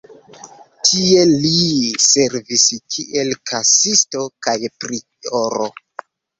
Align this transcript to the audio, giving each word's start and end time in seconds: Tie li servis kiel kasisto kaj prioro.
Tie 0.87 1.25
li 1.43 1.51
servis 2.07 2.65
kiel 2.97 3.31
kasisto 3.53 4.27
kaj 4.49 4.59
prioro. 4.83 5.73